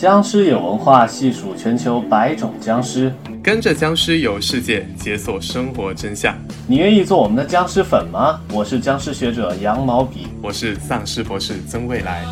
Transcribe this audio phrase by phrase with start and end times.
[0.00, 6.34] 僵尸有文化，细数全球百种僵尸，跟着僵尸游世界，解锁生活真相。
[6.66, 8.40] 你愿意做我们的僵尸粉吗？
[8.50, 12.24] 我是僵尸学者羊毛笔，我是丧尸博士曾未来。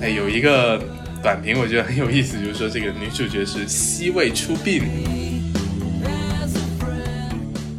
[0.00, 0.80] 哎，有一个
[1.20, 4.84] 短评，我觉得很有意思，就是说这个女主角是西魏出殡。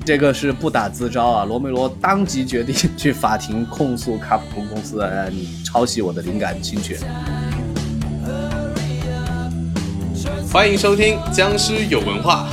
[0.03, 1.45] 这个是不打自招啊！
[1.45, 6.97] 罗梅罗当即决定 去法庭控诉卡普空公司，呃，你抄袭我的灵感侵权。
[10.51, 12.49] 欢迎收听《僵尸有文化》，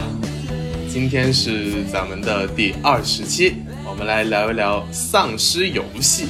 [0.93, 3.55] 今天是咱们的第二十期，
[3.89, 6.27] 我们来聊一聊丧尸游戏。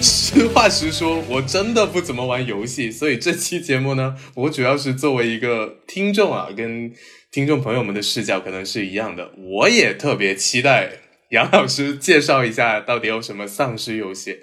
[0.00, 6.92] 实话实说，我真的不怎么玩游戏，所以这期节目呢，我主要是作为一个听众啊，跟。
[7.30, 10.90] 听众朋友们的视角可能是一样的，我也特别期待
[11.28, 14.38] 杨老师介绍一下到底有什么丧尸游戏。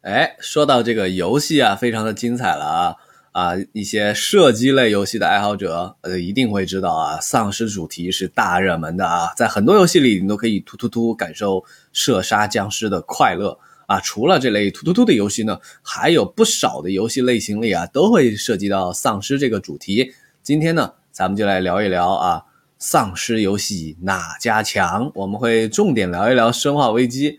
[0.00, 2.96] 哎，说到这个游戏啊，非常的精彩了啊
[3.32, 3.52] 啊！
[3.74, 11.62] 一些射击类游戏的爱好者呃一定会知道啊，丧尸主题是大热门的啊，在很多游戏里你都可以突突突感受
[11.92, 14.00] 射杀僵尸的快乐啊。
[14.00, 20.14] 除了这类突突突的游戏呢，还有不少的游戏类型里啊都会涉及到丧尸这个主题。
[20.42, 20.94] 今天呢。
[21.20, 22.42] 咱们就来聊一聊啊，
[22.78, 25.12] 丧尸游戏哪家强？
[25.14, 27.32] 我们会重点聊一聊《生化危机》。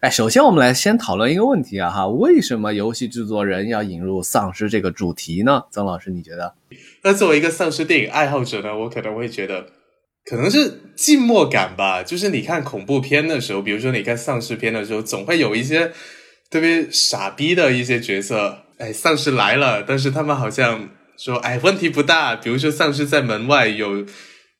[0.00, 5.62] 哎，首先我们来先讨论一个问题啊，哈，为什么游戏制作人要引入丧尸这个主题呢？
[5.70, 6.52] 曾老师，你觉得？
[7.04, 9.66] 那作为一个丧尸电影爱好者呢，我可能会觉得，
[10.24, 12.02] 可能是寂寞感吧。
[12.02, 15.92] 就是你看恐怖片的时候，比如说你看丧尸片的时候，总会有一些
[16.50, 20.88] 特别傻逼的一些角色，哎，丧尸来了，但是他们好像。
[21.18, 22.36] 说哎，问题不大。
[22.36, 24.06] 比如说，丧尸在门外有，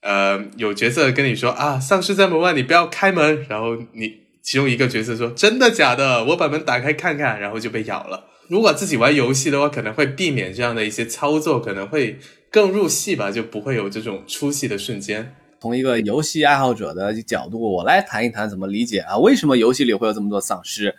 [0.03, 3.47] 呃，有角色跟你说啊，丧尸在门外，你不要开门。
[3.48, 6.25] 然后你其中一个角色说，真的假的？
[6.25, 8.25] 我把门打开看看，然后就被咬了。
[8.48, 12.19] 如果自己玩游戏的话，可能会避免这样的一些操作，可能会
[12.51, 15.35] 更入戏吧，就不会有这种出戏的瞬间。
[15.61, 19.19] 从一个游戏爱好者的角度，我来谈一谈怎么理解啊？
[19.19, 20.95] 为什么游戏里会有这么多丧尸？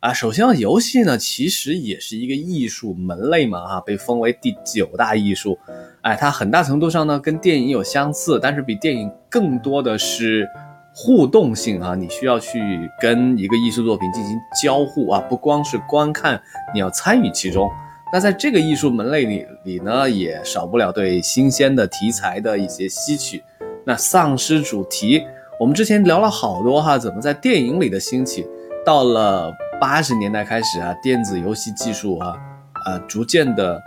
[0.00, 5.58] 啊，首先游戏呢，其实也是一个艺术门类嘛，哈，被封为第九大艺术。
[6.02, 10.48] 哎，它很大程度上呢跟电影有相似，但是比电影更多的是
[10.94, 12.60] 互动性啊，你需要去
[13.00, 16.40] 跟一个艺术作品进行交互啊，不光是观看，
[16.72, 17.68] 你要参与其中。
[18.12, 23.42] 那在这个艺术门类里里呢，也少不了对新鲜的题材的一些吸取。
[23.84, 25.24] 那丧尸主题，
[25.58, 28.46] 我们之前聊了好多哈，怎么在电影里的兴起，
[28.86, 29.52] 到了。
[29.80, 32.36] 八十年代开始啊，电子游戏技术啊，
[32.84, 33.80] 呃，逐渐的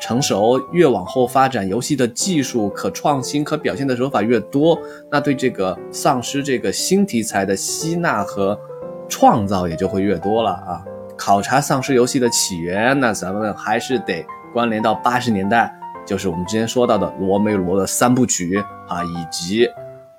[0.00, 4.78] 成熟，越往后发展，游戏的技术可创新、可表现的手法越多，
[5.10, 8.58] 那对这个丧尸这个新题材的吸纳和
[9.08, 10.82] 创造也就会越多了啊。
[11.16, 15.72] 考察丧尸游戏的起源，那咱们还是得关联到八十年代，
[16.06, 19.68] 就是我们之前说到的罗梅罗的三部曲啊，以及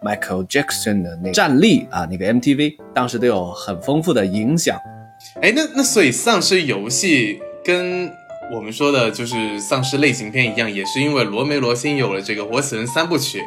[0.02, 4.80] Michael Jackson 的那个战力啊，那个 MTV 当时都有很丰富的影响。
[5.42, 8.12] 哎，那那所以丧尸游戏跟
[8.54, 13.40] 我们说的就是丧尸类型片一样，也是因为罗梅罗先有了这个活死人三部曲，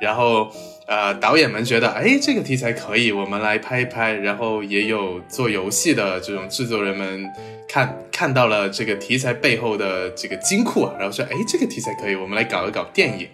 [0.00, 0.50] 然后
[0.86, 7.24] 呃导演们觉得哎这个题材可以，我们来拍一拍，然后也有做游戏的这种制作人们
[7.68, 13.26] 看看到了这个题材背后的这个金库啊，然后说哎这个题材可以，我们来搞一搞电影。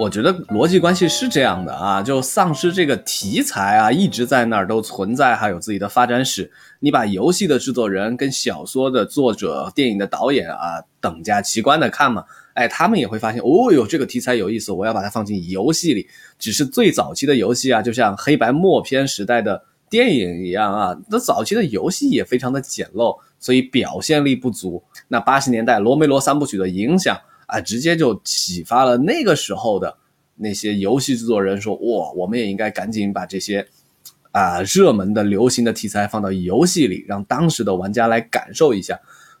[0.00, 6.50] 我觉得逻辑关系是这样的啊，就丧尸这个题材啊，一直在那儿都存在，还有自己的发展史。
[6.78, 12.24] 你把游戏的制作人跟小说的作者、电影的导演啊等价齐观的看嘛，
[12.54, 16.08] 哎，他们也会发现，哦哟，这个题材有意思，我要把它放进游戏里。
[16.38, 24.82] 只是最早期的游戏啊，就像黑白默片时代的电影一样啊，那早期的游戏也非常的简陋，所以表现力不足。
[25.08, 27.20] 那八十年代罗梅罗三部曲的影响。
[27.50, 29.96] 啊，直接就启发了那个时候的
[30.36, 33.66] 那些游戏制作人，说哇，我们也应该赶紧把这些
[34.32, 38.98] 啊热门的、流行的题材放到游戏里，让当时的玩家来感受一下。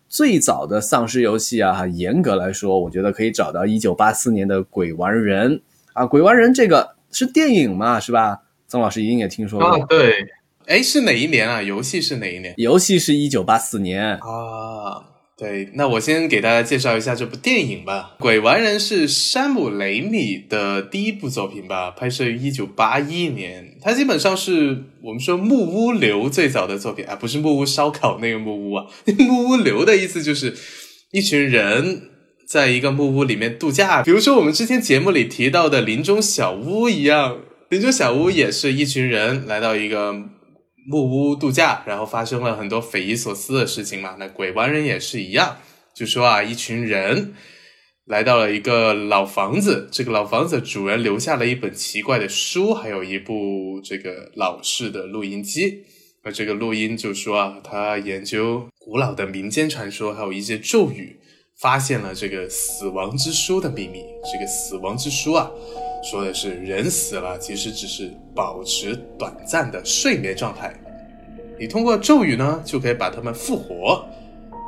[0.08, 5.52] 最早的丧尸游戏啊，严格来说，我觉得可以找到一九八四年的《鬼玩人》
[5.92, 8.42] 啊，《鬼玩人》这个是电影嘛，是吧？
[8.66, 9.68] 曾老师一定也听说过。
[9.68, 10.26] 啊，对，
[10.66, 11.62] 哎，是哪一年啊？
[11.62, 12.52] 游戏是哪一年？
[12.56, 15.09] 游戏是一九八四年啊。
[15.40, 18.14] 对，那我先给大家介绍一下这部电影吧。
[18.22, 23.74] 《鬼玩人》是山姆雷米的第一部作品吧，拍摄于一九八一年。
[23.80, 28.84] 它基本上是我们说木屋流最早的作品啊，不是木屋烧烤那个木屋啊。
[29.18, 30.54] 木屋流的意思就是
[31.12, 32.02] 一群人
[32.46, 37.38] 在一个木屋里面度假，比如说我们之前节目里提到的林中小屋一样。
[37.70, 40.12] 林中小屋也是一群人来到一个
[40.86, 44.16] 木屋度假，然后发生了很多匪夷所思的事情嘛。
[44.18, 45.58] 那鬼玩人也是一样，
[45.94, 47.34] 就说啊，一群人
[48.06, 55.84] 来到了一个老房子，这个老房子主人留下了一本奇怪的书，还有一部这个老式的录音机。
[56.22, 61.18] 那这个录音就说啊，他研究古老的民间传说，还有一些咒语，
[61.58, 64.04] 发现了这个死亡之书的秘密。
[64.30, 65.50] 这个死亡之书啊，
[66.02, 70.74] 说的是人死了，其实只是保持短暂的睡眠状态，
[71.58, 74.04] 你通过咒语呢，就可以把他们复活。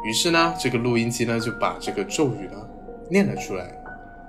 [0.05, 2.67] 于是呢，这个录音机呢就把这个咒语呢
[3.11, 3.73] 念了出来，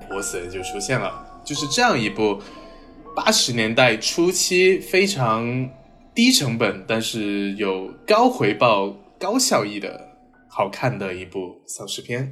[0.10, 1.12] 活死人就出现了。
[1.44, 2.42] 就是这样一部
[3.16, 5.70] 八十年代初期非常。
[6.16, 10.00] 低成本，但是有高回报、高效益的
[10.48, 12.32] 好看的一部丧尸片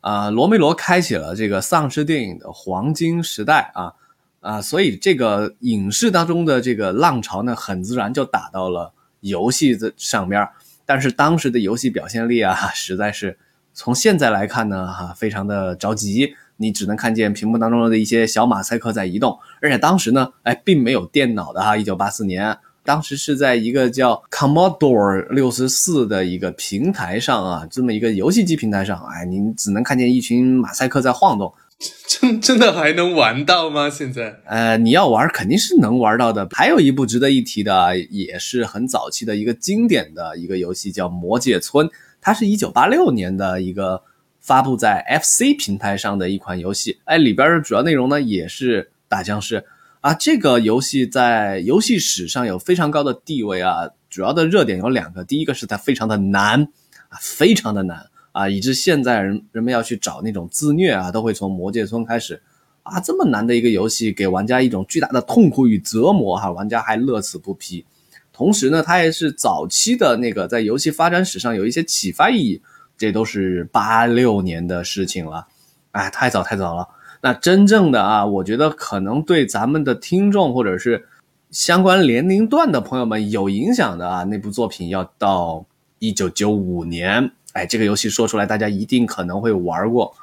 [0.00, 0.30] 啊！
[0.30, 3.94] 罗梅罗开启了这个丧尸电影的黄金时代啊
[4.40, 4.60] 啊！
[4.60, 10.46] 所以这个影视当中的这个浪潮呢，很自然就打到了游戏的上边。
[10.84, 13.38] 但是当时的游戏表现力啊， 实在是
[13.72, 16.34] 从现在来看呢，哈，非常的着急。
[16.56, 22.58] 你只能看见屏幕当中的一些小马赛克在移动，而且当时呢，哎，并没有电脑的哈，一九八四年。
[22.82, 31.52] 当时是在一个叫 Commodore 六十四的一个平台上啊，这么一个游戏机平台上，哎，你只能看见一群马赛克在晃动，
[32.06, 33.88] 真真的还能玩到吗？
[33.88, 34.40] 现在？
[34.44, 36.46] 呃，你要玩肯定是能玩到的。
[36.52, 41.86] 还有一部值得一提的，也是很早期的一个经典的一个游戏，叫《魔界村》，
[42.20, 44.02] 它是一九八六年的一个
[44.40, 47.00] 发布在 FC 平台上的一款游戏。
[47.04, 49.64] 哎，里边的主要内容呢，也是打僵尸。
[50.02, 53.88] 啊，这个游戏在游戏史上有非常高的地位啊！
[54.08, 56.62] 主要的热点有两个，第一个是它非常的难
[57.08, 62.40] 啊，非常的难啊，以致现在人人们要去找那种自虐啊，都会从魔界村开始
[62.82, 63.00] 啊。
[63.00, 67.84] 这么难的一个游戏，给玩家一种巨大的痛苦与折磨哈，玩家还乐此不疲。
[68.32, 72.62] 同时呢，它也是早期的那个在游戏发展史上有一些启发意义，
[72.96, 75.46] 这都是八六年的事情了，
[75.90, 76.88] 哎，太早太早了。
[77.22, 81.06] 那真正的啊，我觉得可能对咱们的听众或者是
[81.50, 85.66] 相关年龄段的朋友们有影响的啊，那部作品要到
[85.98, 87.32] 一九九五年。
[87.52, 90.14] 哎，这个游戏说出来，大家一定可能会玩过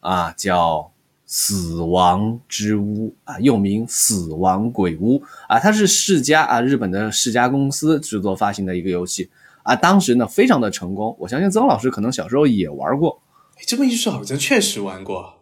[0.00, 0.78] 啊，叫
[1.24, 9.30] 《死亡之屋》啊，又名《死亡鬼屋》啊，它是世嘉啊，日本的世嘉公司制作发行的一个游戏
[9.62, 11.16] 啊，当时呢非常的成功。
[11.18, 13.22] 我相信曾老师可能小时候也玩过。
[13.56, 15.38] 哎，这么一说，好像确实玩过。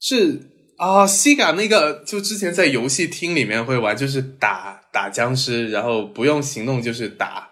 [0.00, 7.51] 是啊，西嘎那个就之前在游戏厅里面会玩，就是打打僵尸，然后不用行动就是打，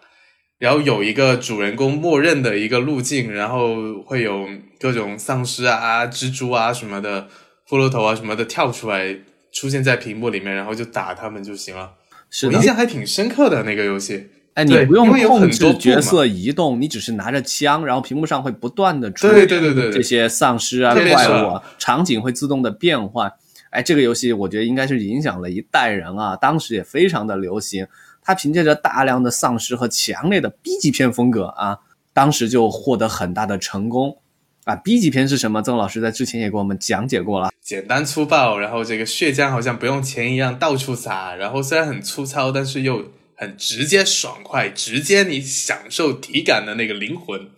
[0.60, 4.46] 然后有一个主人公默认的一个路径，然后会有
[4.78, 7.26] 各种丧尸啊、蜘蛛啊什么的、
[7.66, 9.16] 骷髅头啊什么的跳出来
[9.50, 11.92] 出现在屏幕里面，然后就打他们就行了。
[12.28, 14.28] 是我印象还挺深刻的那个游戏。
[14.52, 23.32] 哎，你不用控制角色移动，你只是拿着枪，然后屏幕上会不断的出对对对对这些丧尸啊怪物，啊，场景会自动的变换。
[23.70, 27.86] 哎，这个游戏我觉得应该是影响了一代人啊，当时也非常的流行。
[28.22, 31.78] 它凭借着大量的丧尸和强烈的 B 级片风格啊，
[32.12, 34.18] 当时就获得很大的成功
[34.64, 34.74] 啊。
[34.76, 35.62] B 级片是什么？
[35.62, 43.12] 曾老师在之前也给我们讲解过了，简单粗暴，然后这个血浆好像不用钱一样到处撒，然后虽然很粗糙，但是又。
[43.40, 47.48] 很直接、爽快，直接你享受体感的那个灵魂，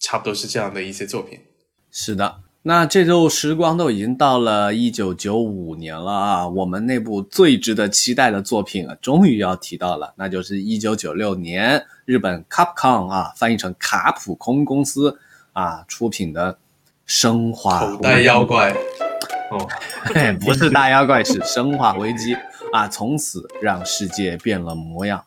[0.00, 1.38] 差不多是这样的一些作品。
[1.92, 15.18] 是的，那这周时光都已经到了一九九五年了啊，我们那部最值得期待的作品啊，终于要提到了，那就是一九九六年日本 Capcom 啊，翻译成卡普空公司
[15.52, 16.52] 啊出品的
[17.06, 18.72] 《生化口袋妖怪》。
[19.50, 19.66] 哦，
[20.40, 22.34] 不是大妖怪，是《生化危机》。
[22.72, 22.86] 啊！
[22.86, 25.24] 从此让世界变了模样，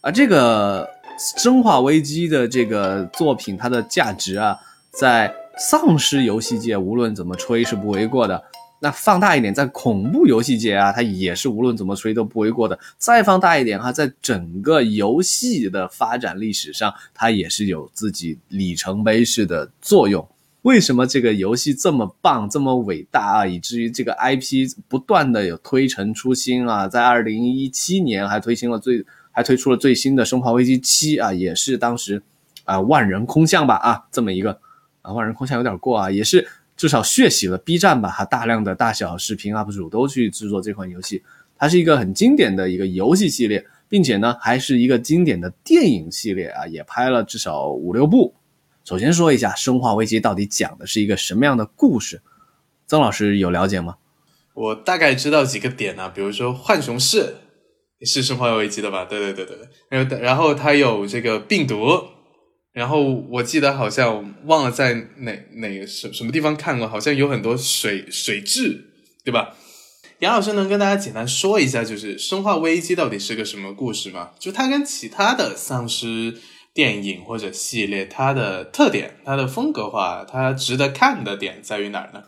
[0.00, 0.86] 啊，这个
[1.42, 4.56] 《生化危机》的这个作品，它的价值啊，
[4.92, 8.42] 在丧尸游戏界无论怎么吹是不为过的。
[8.80, 12.78] 那放大一点，在恐怖游戏界啊，它也是无论怎么吹都不为过的。
[12.98, 20.28] 再放大一点哈，在整个游戏的发展历史上，它也是有自己里程碑式的作用。
[20.62, 23.46] 为什么这个游戏这么棒、这么伟大啊？
[23.46, 26.86] 以至于这个 IP 不断的有推陈出新啊！
[26.86, 32.22] 在二零一七年还推行了最，还推出了最新的《生化危机七》啊，也是当时
[32.64, 34.58] 啊万人空巷吧啊，这么一个
[35.04, 41.22] 啊万人空巷有点过啊，也是至少血洗了 B 站吧哈，大量的大小视频 UP 主都去制作这款游戏，
[41.58, 48.34] 它是一个很经典的一个游戏系列，并且呢还是一个经典的电影系列啊，也拍了至少五六部。
[48.84, 52.22] 首先说一下《生化危机》到底讲的是一个什么样的故事，
[52.86, 53.96] 曾老师有了解吗？
[54.54, 57.36] 我大概知道几个点啊，比如说浣熊市，
[58.02, 59.04] 是生化危机的吧？
[59.04, 59.68] 对对对对对。
[59.88, 62.02] 然后然后它有这个病毒，
[62.74, 68.80] 然后我记得好像忘了在哪哪个什什么地方看过，好像有很多水水蛭，
[69.24, 69.54] 对吧？
[70.18, 74.30] 杨老师能跟大家简单说一下，就是《生化危机》到底是个什么故事吗？
[74.40, 76.34] 就它跟其他的丧尸
[76.72, 82.24] 电影或者系列，它的特点、它的风格化、它值得看的点在于哪儿呢？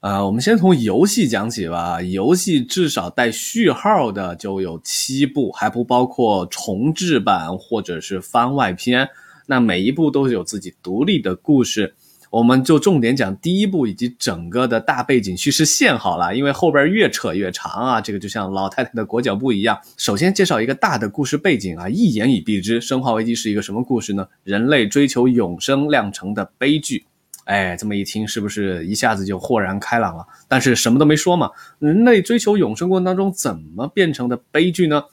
[0.00, 2.02] 啊，我们先从游戏讲起吧。
[2.02, 9.08] 游戏至少带序号的就有七部，还不包括重制版或者是番外篇。
[9.46, 11.94] 那每一部都是有自己独立的故事。
[12.28, 19.78] 我们就重点讲第一部以及整个的大背景叙事线好了，因为后边越扯越长啊，这个就像老太太的裹脚布一样。
[19.96, 24.26] 首先介绍一个大的故事背景啊，一言以蔽之，《生化危机》是一个什么故事呢？
[24.42, 27.06] 人类追求永生酿成的悲剧。
[27.44, 30.26] 哎，这么一听是不是一下子就豁然开朗了？
[30.48, 31.48] 但是什么都没说嘛，
[31.78, 35.04] 人类追求永生过程当中怎么变成的悲剧呢？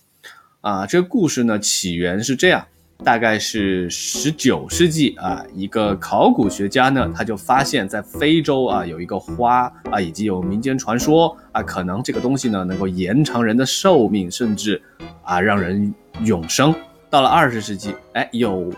[0.62, 2.66] 啊，这个故事呢起源是这样。
[3.04, 14.82] 大概是十九世纪啊，一个考古学家呢，他就发现，在非洲啊有一个花啊，以及有民间传说啊，可能这个东西呢能够延长人的寿命，甚至
[15.24, 16.74] 啊让人永生。
[17.10, 18.72] 到了二十世纪，哎，有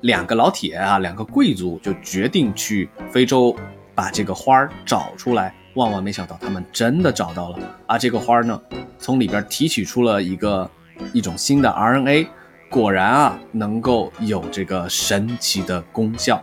[0.00, 3.54] 两个老铁啊，两个贵族就决定去非洲
[3.94, 5.54] 把这个花儿找出来。
[5.74, 7.96] 万万没想到，他们真的找到了啊！
[7.96, 8.60] 这个花儿呢，
[8.98, 10.68] 从里边提取出了一个
[11.12, 12.26] 一种新的 RNA。
[12.70, 16.40] 果然啊，能够有这个神奇的功效，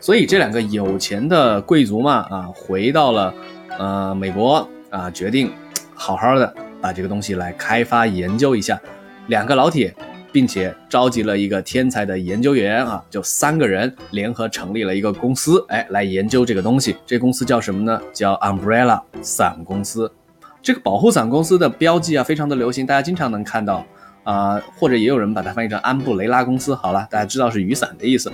[0.00, 3.32] 所以这两个有钱的贵族嘛，啊，回到了
[3.78, 5.52] 呃美国啊，决定
[5.94, 8.80] 好好的把这个东西来开发研究一下。
[9.28, 9.94] 两个老铁，
[10.32, 16.96] 并且召集了一个天才的研究员啊，就三个人联合成立了一个公司，哎，来研究这个东西。
[17.06, 18.02] 这公司叫什么呢？
[18.12, 20.12] 叫 Umbrella 伞公司。
[20.60, 23.86] 这个保护伞公司的标记啊，非常的流行，大家经常能看到。
[24.22, 26.74] 啊，或者也有人把它翻译成安布雷拉公司。
[26.74, 28.30] 好了，大家知道是雨伞的意思。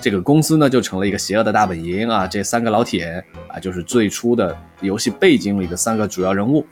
[0.00, 2.26] 这个公司呢，就成了一个邪恶的大本营啊。
[2.26, 6.64] 这三个老铁啊，就是最初的游戏背景里的三个主要人物。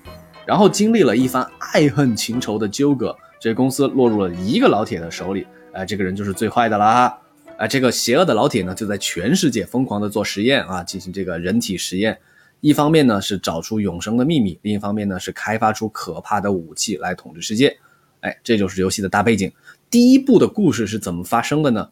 [0.46, 5.46] 然后经历了一番爱恨情仇的纠葛，这公司落入了一个老铁的手里。
[5.72, 7.18] 哎，这个人就是最坏的啦。
[7.56, 12.18] 啊，这个邪恶的老铁呢，就在全世界疯狂的做实验啊，进行这个人体实验。
[12.60, 17.76] 一方面呢是找出永生的秘密，另一方面呢是开发出可怕的武器来统治世界。
[18.24, 19.52] 哎，这就是游戏的大背景。
[19.90, 21.90] 第一部的故事是怎么发生的呢？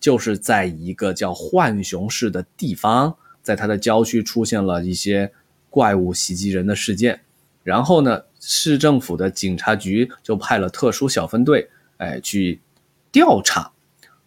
[0.00, 5.30] 就是在一个叫浣熊市的地方，在它的郊区出现了一些
[5.68, 7.20] 怪物袭击人的事件。
[7.62, 12.60] 然后呢，市政府的警察局就派了特殊小分队，哎，去
[13.12, 13.70] 调查。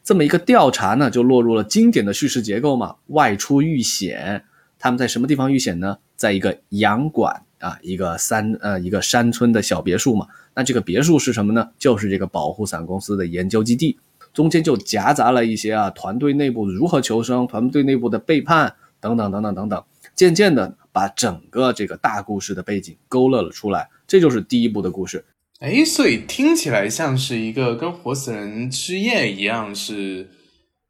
[0.04, 4.46] 这么一个调查呢，就落入了经典的叙事结构嘛，外出遇险。
[4.80, 5.98] 他们在什么地方遇险呢？
[6.16, 10.28] 在一个洋馆啊，一个山呃，一个山村的小别墅嘛。
[10.58, 11.70] 那这个别墅是什么呢？
[11.78, 13.96] 就是这个保护伞公司的研究基地，
[14.34, 19.84] 中间就夹杂了一些啊团队内部如何求生、团队内部的背叛等等等等等等，
[20.16, 23.88] 渐渐的把整个这个大故事的背景勾勒了出来。
[24.08, 25.24] 这就是第一部的故事。
[25.60, 30.32] 哎，所以听起来像是一个跟《活死人之夜》一样，是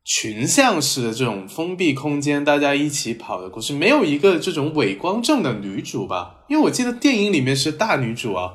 [0.05, 6.45] 群像式的这种封闭空间，大家一起跑的故事，没有一个这种伪光正的女主吧？
[6.47, 8.53] 因为我记得电影里面是大女主啊。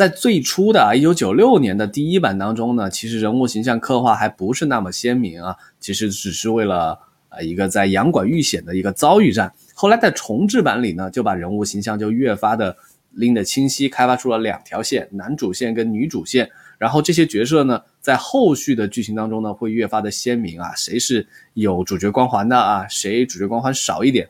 [0.00, 9.52] 在最初的啊，一九九六年的第一版当中呢，其实人物形象刻画还不是那么鲜明啊，其实只是为了啊一个在洋馆遇险的一个遭遇战。
[9.74, 12.74] 后来在重制版里呢，就把人物形象就越发的
[13.10, 16.50] 拎得清晰，开发出了两条线，男主线跟女主线。
[16.78, 24.26] 然后这些角色呢，在后续的剧情当中呢，会越发的鲜明啊，谁是有主角光环的啊，谁主角光环少一点。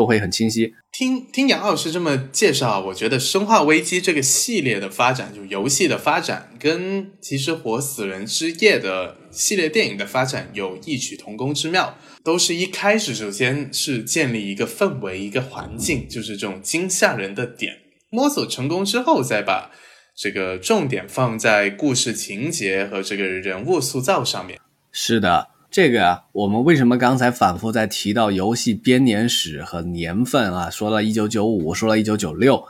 [0.00, 0.72] 都会很清晰。
[0.90, 11.98] 听听杨老师这么介绍，我觉得《生化危机》这个系列的发展，就游戏的发展，跟其实《活死人之夜》的系列电影的发展有异曲同工之妙。
[12.24, 17.74] 都是一开始首先是建立一个氛围、一个环境，就是这种惊吓人的点。
[18.08, 19.70] 摸索成功之后，再把
[20.16, 24.58] 这个重点放在故事情节和这个人物塑造上面。
[24.90, 25.48] 是的。
[25.70, 30.68] 这个啊，我们为什么刚才反复在提到游戏编年史和年份啊？
[30.68, 32.64] 说了一九九五，说了一九九六，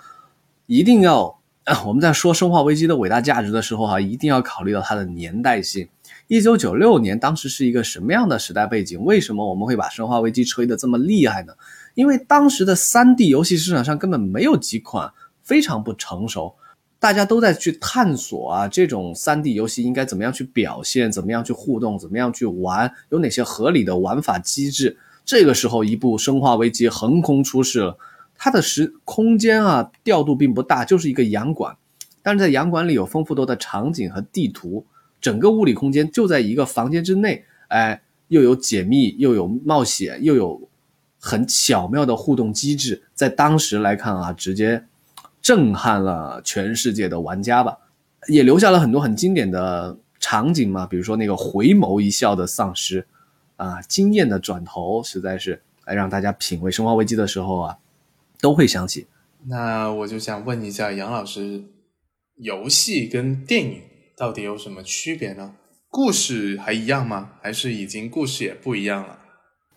[0.66, 1.40] 一定要
[1.86, 5.88] 我们在说《生化危机》的伟大价值的时候哈，一定要考虑到它的年代性。
[6.26, 9.02] 一九九六年当时是一个什么样的时代背景？
[9.02, 11.54] 为什么我们会把《生化危机》吹得这么厉害呢？
[11.94, 15.10] 因为当时的三 D 游戏市场上根本没有几款，
[15.42, 16.54] 非常不成熟。
[17.00, 24.98] 大家都在去探索啊，这种三 D 游戏应该怎么样去表现，怎么样去互动，怎么样去玩，有哪些合理的玩法机制？
[25.24, 27.96] 这个时候，一部《生化危机》横空出世了，
[28.36, 31.74] 它的时空间啊调度并不大，就是一个洋馆，
[32.22, 34.84] 但是在洋馆里有丰富多的场景和地图，
[35.22, 40.68] 整个物理空间就在一个房间之内，哎，又有解密，又有冒险，又有
[41.18, 44.84] 很巧妙的互动机制，在当时来看啊，直接
[45.40, 47.78] 震撼了全世界的玩家吧，
[48.28, 53.06] 也留下了很多很经典的场景嘛，比如说那个回眸一笑的丧尸，
[53.56, 57.78] 啊，惊艳的转头，实在是让大家品味《生化危机》的时候啊，
[58.40, 59.06] 都会想起。
[59.46, 61.64] 那我就想问一下杨老师，
[62.36, 63.82] 游戏跟电影
[64.14, 65.54] 到底有什么区别呢？
[65.88, 67.32] 故事还一样吗？
[67.40, 69.19] 还是已经故事也不一样了？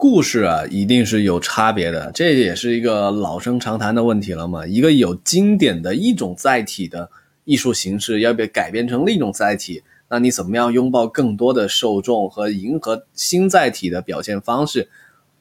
[0.03, 4.67] 故事啊，一定是有差别的，这也是一个老生常谈的问题了嘛。
[4.67, 7.09] 一个有经典的一种载体的
[7.45, 14.89] 艺术形式，要被改编成另一种载体，那你怎么样拥抱更多的受众和迎合新载体的表现方式？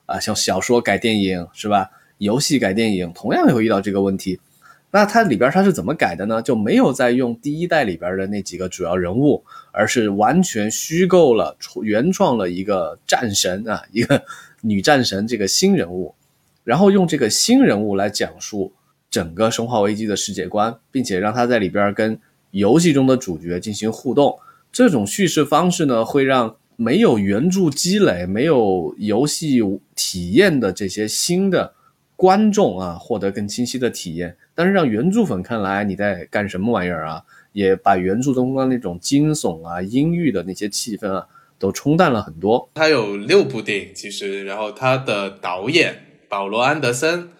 [0.06, 1.90] 啊，像小说改电影是吧？
[2.18, 4.38] 游戏改电影同样会遇到这个问题。
[4.92, 6.40] 那它里边它是怎么改的呢？
[6.40, 9.42] 就没有再用第一代里边的那几个主要人物，
[9.72, 14.22] 而是完全虚构了、原创了一个战神啊，一个。
[14.62, 16.14] 女战神这个新人物，
[16.64, 18.72] 然后用这个新人物来讲述
[19.10, 22.18] 整个《生化危机》的世界观，并且让他在里边跟
[22.52, 24.38] 游戏中的主角进行互动。
[24.72, 29.60] 这种叙事方式呢，会让没有原著积累、没有游戏
[29.94, 31.74] 体验的这些新的
[32.16, 34.36] 观众啊，获得更清晰的体验。
[34.54, 37.22] 但是让原著粉看来，你在干什么玩意儿啊？
[37.52, 41.26] 也把原著中的那种惊悚啊、阴郁的那些气氛啊。
[41.62, 42.68] 都冲淡了很多。
[42.74, 45.96] 他有六部电影，其实，然后他的导演
[46.28, 47.30] 保罗·安德森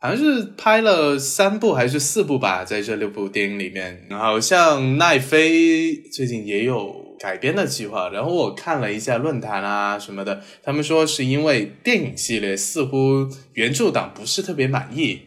[0.00, 8.08] 好像是拍了三部还是四部吧，在这六部电影里面，好像奈飞最近也有改编的计划。
[8.10, 15.22] 然后我看了一下论坛啊什么的，他们说是因为电影系列似乎原著党不是特别满意，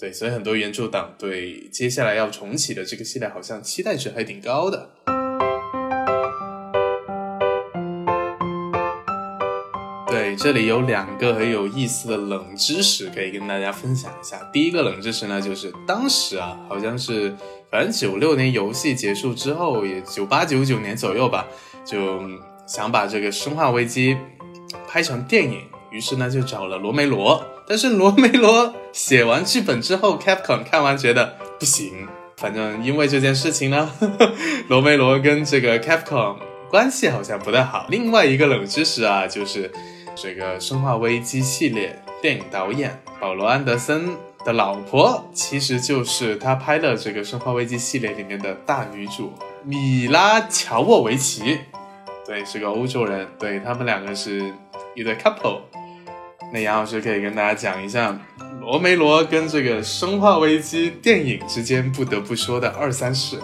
[0.00, 4.90] 对，所以很多原著党对接下来要重启的这个系列好像期待值还挺高的。
[10.38, 14.38] 这里有两个很有意思的冷知识可以跟大家分享一下。
[14.52, 17.34] 第一个冷知识呢，就是当时啊，好像是
[17.72, 21.44] 反正九六年游戏结束之后，也九八九九年左右吧，
[21.84, 22.20] 就
[22.68, 24.14] 想把这个《生化危机》
[24.86, 27.44] 拍成电影，于是呢就找了罗梅罗。
[27.66, 32.06] 但是罗梅罗写完剧本之后，Capcom 看完觉得不行。
[32.36, 33.90] 反正因为这件事情呢，
[34.68, 36.36] 罗梅罗跟这个 Capcom
[36.70, 37.86] 关系好像不太好。
[37.90, 39.72] 另外一个冷知识啊，就是。
[40.20, 51.60] 这个《生化危机》系列电影导演保罗·安德森的老婆，其实就是他拍的这个《生化危机》系列里面的大女主米拉·乔沃维奇。
[52.26, 53.28] 对，是个欧洲人。
[53.38, 54.52] 对他们两个是
[54.96, 55.60] 一对 couple。
[56.52, 58.18] 那杨老师可以跟大家讲一下
[58.60, 63.38] 罗梅罗跟这个《生化危机》电影之间不得不说的二三事。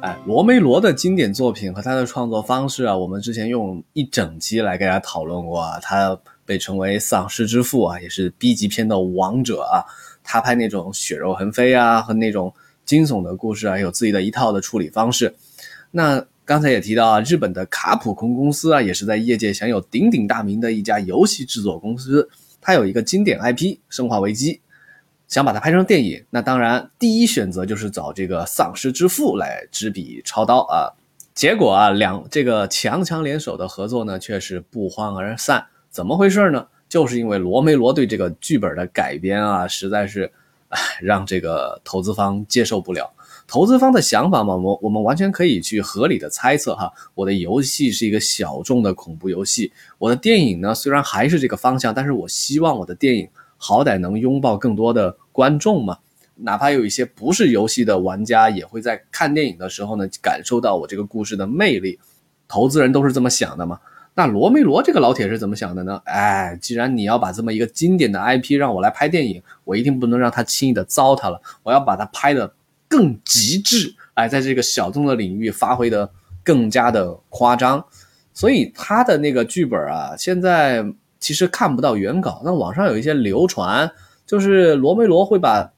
[0.00, 5.80] 哎，罗梅罗的经典作品和他的创作方式啊，我们之前用一整期来给大家讨论过啊。
[5.80, 9.82] 他被称为丧尸之父啊，也是 B 级片的王者啊。
[10.22, 15.34] 他拍那种血肉横飞啊和那种惊悚的故事啊，有自己的一套的处理方式。
[15.90, 22.28] 那刚才也提到啊，日本的卡普空公司啊，也是在业界享有鼎鼎大名的一家游戏制作公司。
[22.60, 24.52] 它有一个经典 IP《生化危机》。
[25.28, 30.88] 想把它拍成电影，那当然第一选择就是找这个丧尸之父来执笔操刀啊。
[31.34, 35.64] 结果啊，两这个强强联手的合作呢，却是不欢而散。
[35.90, 36.66] 怎么回事呢？
[36.88, 40.32] 就是因为罗梅罗对这个剧本的改编啊，实在是，
[40.70, 43.12] 唉，让这个投资方接受不了。
[43.46, 46.90] 投资方的想法嘛，我我们完全可以去合理的猜测哈。
[47.14, 53.28] 我的游戏是一个小众的恐怖游戏，我的电影呢虽然还是这个方向，但是我希望我的电影。
[53.58, 55.98] 好歹能拥抱更多的观众嘛，
[56.36, 61.98] 哪怕有一些不是游戏的玩家，也会在看电影的时候呢，感受到我这个故事的魅力。
[62.46, 63.80] 投资人都是这么想的嘛？
[64.14, 66.00] 那罗梅罗这个老铁是怎么想的呢？
[66.04, 72.52] 哎，既然你要把这么一个经典的 IP 让我来拍电影，我一定不能让他轻易的糟蹋了，我要把它拍的
[72.88, 76.08] 更极致，哎，在这个小众的领域发挥的
[76.44, 77.84] 更加的夸张。
[78.32, 80.84] 所以他的那个剧本啊，现在。
[81.20, 83.90] 其实看不到原稿，那网上有一些流传，
[84.26, 85.72] 就是罗梅罗会把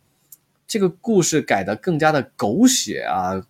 [0.67, 3.43] 这个故事改得更加的狗血啊。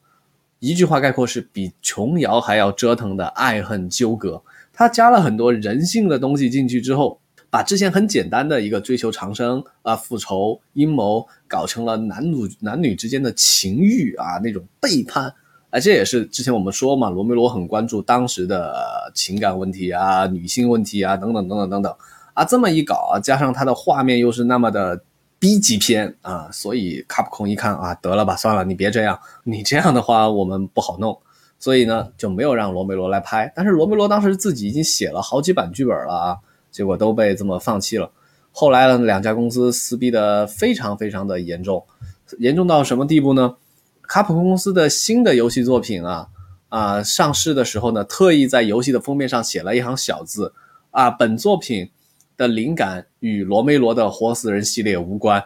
[0.58, 4.42] 一句话概括是比琼瑶还要折腾的爱恨纠葛。
[4.72, 15.34] 他加了很多人性的东西进去之后，把之前很简单的一个追求长生啊、复仇阴谋，搞成了男女男女之间的情欲啊那种背叛。
[15.70, 18.74] 哎，这也是之前我们说嘛，罗梅罗很关注当时的
[19.14, 21.94] 情感问题啊、女性问题啊等等等等等等
[22.34, 22.44] 啊。
[22.44, 25.00] 这么一搞啊，加上他的画面又是那么的
[25.38, 31.16] B 级片啊，所以卡普空一看啊，得了吧，算了，你别这样，你这样的话我们不好弄，
[31.60, 33.52] 所以呢就没有让罗梅罗来拍。
[33.54, 36.36] 但是罗梅罗当时自己已经写了好几版剧本了啊，
[36.72, 38.10] 结果都被这么放弃了。
[38.50, 41.86] 后来呢，两家公司撕逼的非常非常的严重，
[42.40, 43.54] 严重到什么地步呢？
[44.10, 46.26] 卡普空公司的新的游戏作品啊
[46.68, 50.52] 啊上市的时候呢，特意在游戏的封面上写了一行小字
[50.90, 51.90] 啊，本作品
[52.36, 55.44] 的灵感与罗梅罗的活死人系列无关。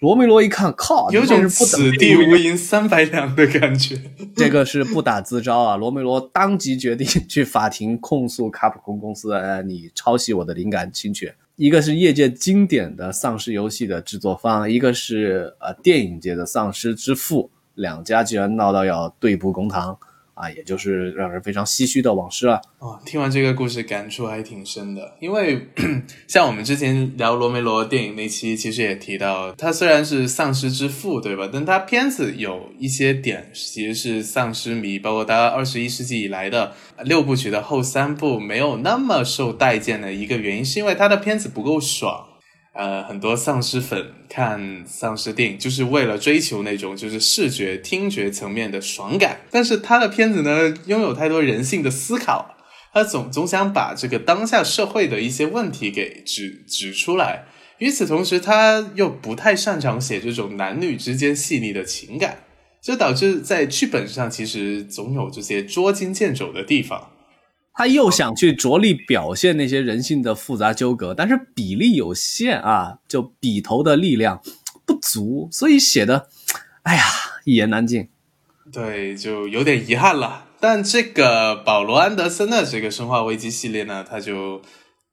[0.00, 3.96] 罗梅罗一看，靠，有种此地无银三百两的感觉。
[4.34, 5.76] 这个是不打自招啊！
[5.76, 11.32] 罗梅罗当即决定去法庭控诉卡普空公司，呃，你抄袭我的灵感侵权。
[11.54, 19.96] 一个是业界经典的丧尸游戏的制作方，一个是呃电影界的丧尸之父，两家居然闹到要对簿公堂
[20.34, 22.60] 啊，也就是让人非常唏嘘的往事了。
[22.78, 25.66] 哦，听完这个故事感触还挺深的，因为
[26.28, 31.50] 像我们之前聊罗梅罗电影那期，其实也提到，他虽然是丧尸之父，对吧？
[31.52, 42.27] 但他片子有一些点其实是丧尸迷，包括他二十一世纪以来的六部曲的后三部没有那么受待见的一个原因，是因为他的片子不够爽。
[42.78, 52.54] 呃，很多丧尸粉看丧尸电影就是为了追求那种就是视觉、听觉层面的爽感，但是他的片子呢，拥有太多人性的思考，
[52.92, 57.46] 他总总想把这个当下社会的一些问题给指指出来。
[57.78, 62.44] 与此同时，他又不太擅长写这种男女之间细腻的情感，
[62.80, 67.10] 就导致在剧本上其实总有这些捉襟见肘的地方。
[67.78, 74.42] 他又想去着力表现那些人性的复杂纠葛，但是比例有限啊，就笔头的力量
[74.84, 76.26] 不足，所以写的，
[76.82, 77.04] 哎呀，
[77.44, 78.08] 一言难尽。
[78.72, 80.46] 对，就有点遗憾了。
[80.58, 84.60] 但这个保罗·安德森的这个《生化危机》系列呢，它就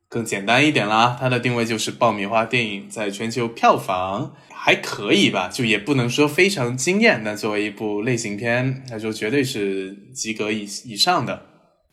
[0.10, 1.16] 更简单一点啦。
[1.20, 7.22] 它的定位就是爆米花电影，在全球票房还可以吧，就也不能说非常惊艳。
[7.24, 11.46] 但作为一部类型片那就，绝对是及格以以上的。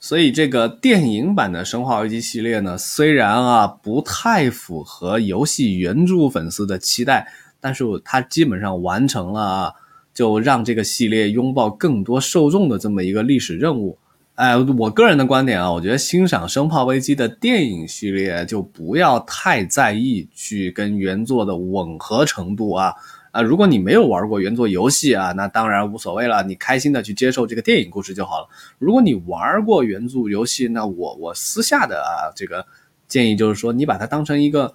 [0.04, 7.24] 所以这个电影版的《生化危机》系列呢，虽然啊不太符合游戏原著粉丝的期待，
[7.60, 9.72] 但是它基本上完成了啊，
[10.12, 13.96] 就让这个系列拥抱更多受众的这么一个历史任务。
[14.34, 22.92] 哎，我个人的观点啊，我觉得欣赏《生化危机》的电影系列就不要太在意去跟原作的吻合程度啊。
[23.32, 28.48] 啊，如果你没有玩过原作游戏啊，那当然无所谓了，你开心的去接受这个电影故事就好了。
[28.78, 32.64] 如果你玩过原著游戏，那我我私下的啊，这个
[33.08, 34.74] 建议就是说，你把它当成一个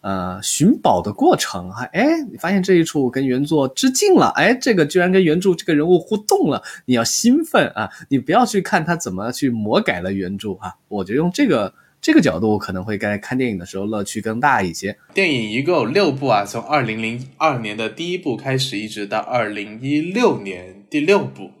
[0.00, 11.72] 呃寻宝的过程啊，哎，你发现这一处跟原作致敬了，哎，这个居然跟原著这个人物互动了，你要兴奋啊，你不要去看他怎么去魔改了原著啊，我就用这个。
[12.04, 14.98] 这个角度可能会在看电影的时候乐趣更大一些。
[15.14, 21.52] 电影一共有六部啊，从二零零二年的第一部开始，一直到二零一六年第六部，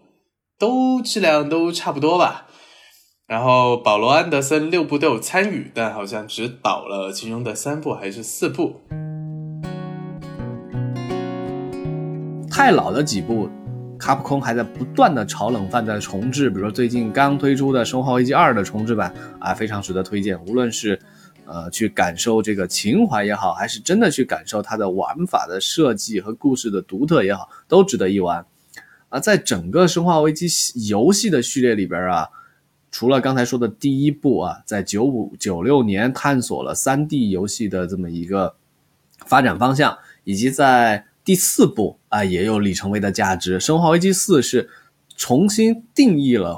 [0.58, 2.48] 都质量都差不多吧。
[3.26, 8.82] 然后保罗·安德森六部都有参与，但好像只导了其中的三部还是四部。
[12.50, 13.48] 太老的几部。
[13.98, 20.38] 卡普空还在不断的炒冷饭，在重置，比如说最近刚推出的《生化危机二》的重置版啊，非常值得推荐。
[20.46, 20.98] 无论是
[21.46, 28.44] 呃去感受这个情怀也好，还是真的去感受它的玩法的设计和故事的独特也好，都值得一玩。
[29.08, 30.48] 啊，在整个《生化危机》
[30.88, 32.28] 游戏的序列里边啊，
[32.90, 38.54] 除了刚才说的第一部啊，在九五九六年探索了三 D 游戏的这么一个
[39.24, 43.56] 发展方向，以及在第四部啊，也有里程碑的价值。
[43.58, 44.68] 《生化危机四》是
[45.16, 46.56] 重新定义了，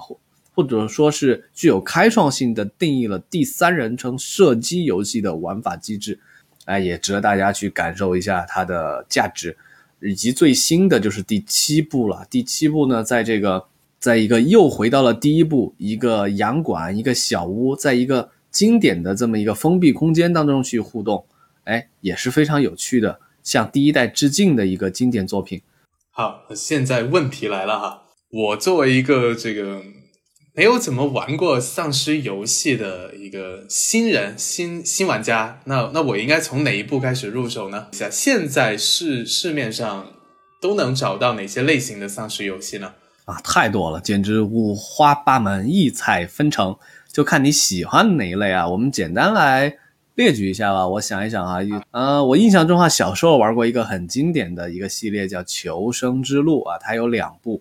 [0.55, 6.19] 或者说是具有开创性的定义了第三人称射击游戏的玩法机制，
[6.65, 9.57] 哎，也值得大家去感受一下它的价值。
[10.03, 12.27] 以及最新的就是第七部了。
[12.29, 13.65] 第七部呢，在这个，
[13.99, 21.25] 在一个又回到了第一部，一个洋馆，一个小屋，在一个经典的这么一个封闭空间当中去互动，
[21.65, 23.19] 哎，也是非常有趣的。
[23.47, 25.63] 向第一代致敬的一个经典作品。
[26.11, 29.83] 好，现在问题来了哈，我作为一个这个
[30.53, 37.87] 没有怎么玩过丧尸游戏的一个新人、新新玩家，那那我应该从哪一步开始入手呢？
[37.93, 40.13] 下现在市市面上
[40.61, 42.95] 都能找到哪些类型的丧尸游戏呢？
[43.27, 46.77] 啊，太多了，简直五花八门、异彩纷呈，
[47.13, 48.69] 就看你喜欢哪一类啊。
[48.69, 49.79] 我们简单来。
[50.17, 51.59] 列举一下吧，我想一想啊，
[51.91, 57.61] 呃，我印象中啊，小时候玩过一个很经典的一个系列叫《求生之路》啊，它有两部。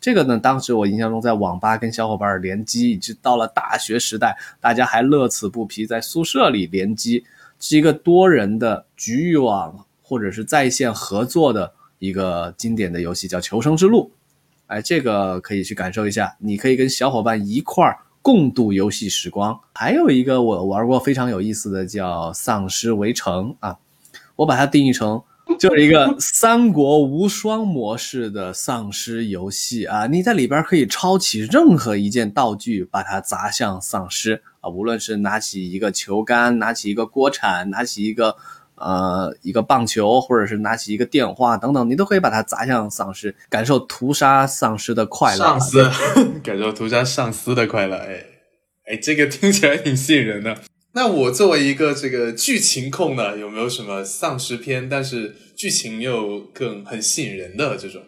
[0.00, 7.24] 这个呢，当时我印象中在网吧跟小伙伴联机，一直到了大学时代，大家还乐此不疲，在宿舍里联机，
[7.58, 14.04] 是一个多人的局域网或者是在线合作的一个经典的游戏，叫《求生之路》。
[14.68, 19.60] 哎，这个可以去感受一下，你可以跟小伙伴一块儿共度游戏时光。
[19.72, 23.76] 还有一个我玩过非常有意思的叫《丧尸围城》啊，
[24.34, 25.22] 我把它定义成
[25.60, 30.08] 就是一个 三国无双模式的丧尸游戏啊。
[30.08, 38.34] 你在里边可以抄起任何一件道具，把它砸向丧尸啊，无论是拿起一个球杆，拿起一个锅铲，拿起一个。
[38.76, 45.38] 呃，一个棒球，或者是拿起一个电话等等，你都可以把它砸向丧尸，感受屠杀丧尸的快乐。
[45.38, 45.90] 丧尸，
[46.44, 47.96] 感受屠杀丧尸的快乐。
[47.96, 48.24] 哎，
[48.86, 50.58] 哎，这个听起来挺吸引人的。
[50.92, 58.02] 那我作为一个这个剧情控呢，有没有什么丧尸片，但是剧情又更很吸引人的这种？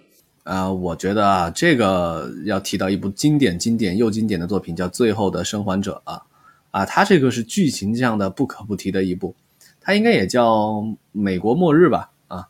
[0.45, 6.23] 啊，我觉得啊，这个要提到一部经典、经典又经典的作品，叫《最后的生还者》啊
[6.71, 9.35] 啊，它这个是剧情上的不可不提的一部。
[9.89, 10.45] 它应该也叫
[11.13, 12.11] 《美国末日》吧？
[12.27, 12.49] 啊，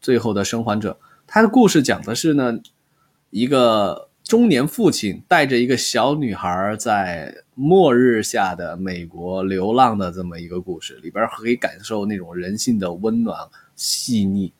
[0.00, 0.96] 最后的生还者。
[1.26, 2.60] 它的故事讲的是呢，
[3.30, 13.36] 一个中年父亲带着一个小女孩在末日下的美国流浪的这么一个故事，里边可以感受那种人性的温暖
[13.74, 14.52] 细腻。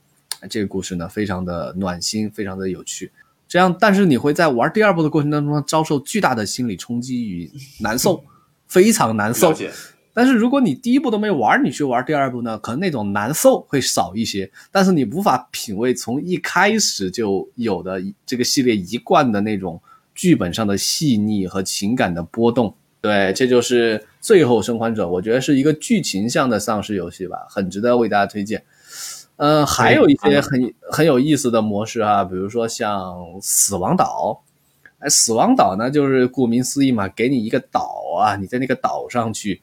[0.50, 3.12] 这个故事呢，非常的暖心，非常的有趣。
[3.46, 8.24] 这样，但是你会在玩第二部的过程当中遭受巨大的心理冲击与难受，
[8.66, 9.54] 非常难受。
[10.16, 14.50] 但是如果你第一部都没玩，你去玩第二部呢，可能那种难受会少一些。
[14.72, 19.78] 但是你无法品味从一开始就有的这个系列一贯的那种
[20.14, 22.74] 剧本上的细腻和情感的波动。
[23.02, 28.64] 对，这就是《最后生还者》，我觉得是一个剧情向的丧尸游戏吧，很值得为大家推荐。
[29.36, 34.42] 嗯，还有一些很很有意思的模式啊，比如说像《死亡岛》。
[34.98, 39.60] 哎，《死亡岛》呢，就是顾名思义嘛，给你一个岛啊，你在那个岛上去。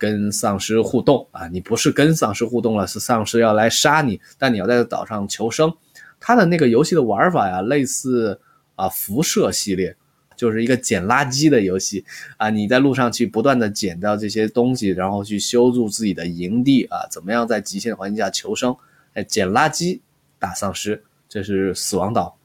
[0.00, 5.70] 跟丧尸互动啊，你不是跟丧尸互动了，是丧尸要来杀你，但你要在岛上求生。
[6.18, 8.40] 它的那个游戏的玩法呀，类似
[8.76, 9.94] 啊辐射系列，
[10.34, 12.06] 就是一个捡垃圾的游戏
[12.38, 12.48] 啊。
[12.48, 18.74] 你在路上去不断的捡到这些东西，然后去修筑自己的营地啊，怎么样在极限环境下求生？
[19.12, 20.00] 哎，捡垃圾
[20.38, 22.38] 打丧尸，这是死亡岛。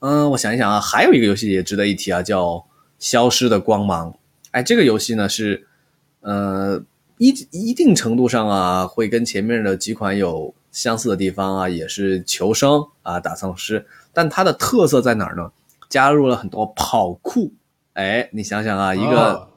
[0.00, 2.66] 嗯，我想一想啊，还有一个游戏也值得一提啊，叫
[2.98, 4.14] 消失的光芒。
[4.50, 5.66] 哎，这个游戏呢是。
[6.24, 6.82] 呃，
[7.18, 13.84] 一一定程度上啊，会跟前面的几款有相似的地方啊，也是求生啊，打丧尸。
[14.14, 15.52] 但它的特色在哪儿呢？
[15.90, 17.52] 加入了很多跑酷。
[17.92, 19.48] 哎，你想想啊，一个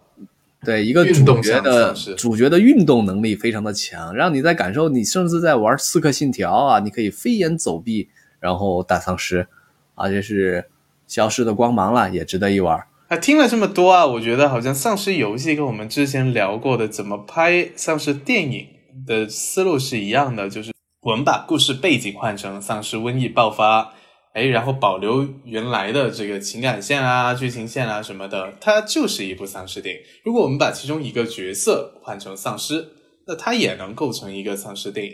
[0.66, 8.10] 对一个主角的主角的运动能力非常的强，让你在感受，你甚至在玩《刺客信条》啊，你可以飞檐走壁，
[8.42, 9.48] 然后打丧尸，
[9.96, 10.66] 啊，这是
[11.08, 12.84] 消失的光芒了，也值得一玩。
[13.08, 18.68] 啊，听了这么多啊，我觉得好像丧尸游戏跟我们之前聊过的怎么拍丧尸电影
[19.06, 23.94] 的思路是一样的，就是我们把故事背景换成丧尸瘟疫爆发，
[24.34, 30.02] 哎，然后保留原来的这个情感线啊、剧情线啊什么的，它就是一部丧尸电影。
[30.26, 32.90] 如果我们把其中一个角色换成丧尸，
[33.26, 35.14] 那它也能构成一个丧尸电影。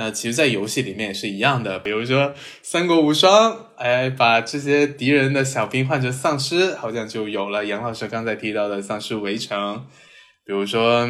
[0.00, 2.26] 那其实，在游戏里面也是一样的，比如说
[2.62, 9.58] 《三国无双》，哎，把这些敌人的小兵换成丧尸，好像就有了杨老师刚才提到的《丧尸围城》。
[10.46, 11.00] 比如说，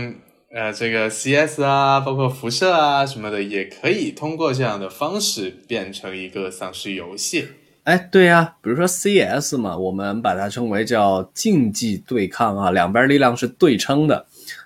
[0.55, 7.46] 呃，这个 CS 啊，包括辐射啊什么的，也可以通过这样的方式变成一个丧尸游戏。
[7.85, 14.24] 哎，对呀，比如说 CS 嘛，我们把它称为叫竞技对抗啊，两边力量是对称的。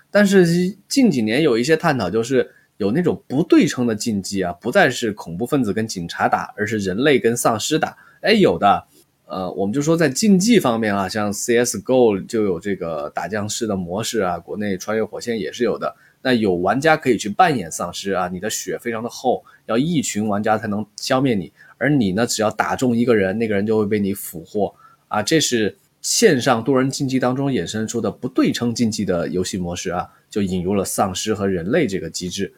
[0.09, 0.45] 但是
[0.87, 2.49] 近几年有一些探讨，就是。
[2.83, 7.95] 有那种不对称的竞技啊，不再是恐怖分子跟警察打，而是人类跟丧尸打。
[8.19, 8.85] 哎，有的，
[9.25, 15.95] 呃，我们就说在竞技方面啊，像 CS:GO 就有这个打僵尸的模式啊，国内穿越火线也是有的。
[16.21, 24.75] 那有玩家可以去扮演丧尸啊，你的血非常的厚，要一群玩家才能消灭你，而你呢，只要打中一个人，那个人就会被你俘获
[25.07, 25.23] 啊。
[25.23, 32.53] 这是线上多人竞技当中衍生出的不对称竞技的游戏模式啊，就引入了丧尸和人类这个机制。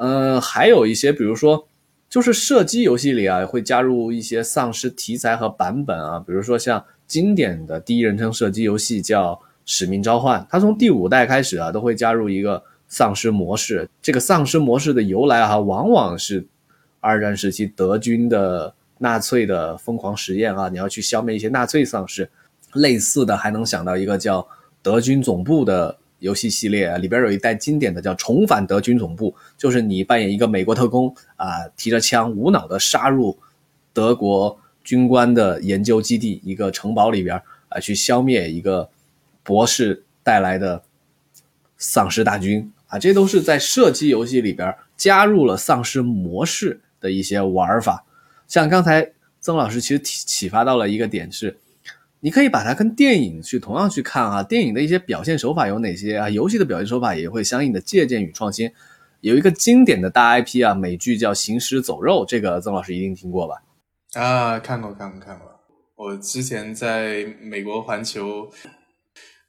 [0.00, 1.68] 呃，还有一些，比如说，
[2.08, 9.34] 就是射击游戏里啊，会加入一些丧尸题材和版本啊，比如说像经典的第一人称射击游戏叫
[9.66, 13.86] 《使命召唤》，它从第五代开始啊，都会加入一个丧尸模式。
[14.00, 16.46] 这个丧尸模式的由来啊，往往是
[17.00, 22.30] 二战时期德军的纳粹的疯狂实验啊，你要去消灭一些纳粹丧尸。
[22.72, 24.48] 类似的，还能想到一个叫
[24.80, 25.98] 德军总部的。
[26.20, 33.36] 游戏系列啊，里边有一代经典的叫《重返德军总部》，就是你扮演一个美国特工啊，提着枪无脑的杀入
[33.92, 38.88] 德国军官的研究基地一个城堡里边啊，去消灭一个
[39.42, 40.82] 博士带来的
[41.76, 48.04] 丧尸大军啊，这都是在射击游戏里边加入了丧尸模式的一些玩法。
[48.46, 51.56] 像刚才曾老师其实启启发到了一个点是，
[52.20, 56.28] 你可以把它跟电影去同样去看啊，电影的一些表现手法有哪些啊？
[56.28, 58.70] 游戏的表现手法也会相应的借鉴与创新。
[59.20, 63.62] 有一个经典的大 IP 啊，美剧叫《行尸走肉》，这个曾老师一定听过吧？
[64.14, 65.46] 啊，看过看过看过。
[65.96, 68.50] 我之前在美国环球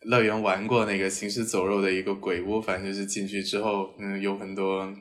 [0.01, 4.93] 乐园玩过那个《行尸走肉》的一个鬼屋，反正就是进去之后，嗯，有很多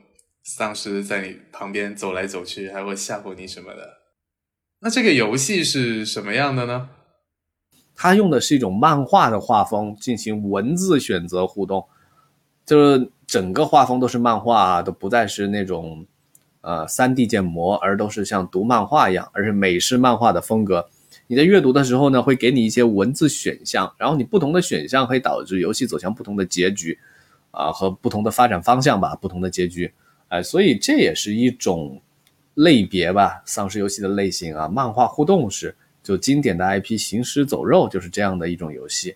[0.43, 3.97] 丧尸在你旁边走来走去，还会吓唬你什么的。
[4.81, 6.89] 那这个游戏是什么样的呢？
[7.95, 11.85] 它用的是一种漫画的画风进行文字选择互动，
[12.65, 16.05] 就是整个画风都是漫画，都不再是那种
[16.61, 20.89] 呃三 D 建模，而都是像读漫画一样，而是美式漫画的风格。
[21.27, 26.97] 你在阅读的时候呢，会给你一些文字选项，然后你不同的选项可以导致游戏走向不同的结局，
[27.51, 29.93] 啊，和不同的发展方向吧，不同的结局，
[30.27, 32.01] 哎，所以这也是一种
[32.55, 39.15] 类别吧，丧尸游戏的类型啊，漫画互动式，就经典的 IP《行尸走肉》就是这样的一种游戏。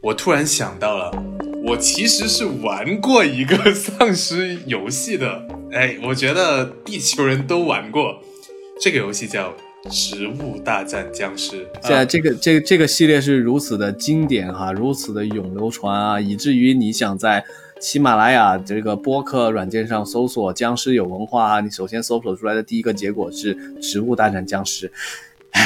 [0.00, 1.10] 我突然想到了。
[1.66, 8.20] 我其实是玩过一个 丧尸游戏的，哎，我觉得地球人都玩过
[8.78, 9.50] 这个游戏，叫
[9.90, 11.66] 《植物大战僵尸》。
[11.90, 17.42] 啊这个这个这个系列是如此的经典哈，如此的永流传啊，以至于你想在
[17.84, 24.88] 喜马拉雅这个播客软件上搜索“僵尸有文化”，你首先搜索出来的第一个结果是《植物大战僵尸》。
[25.50, 25.60] 唉。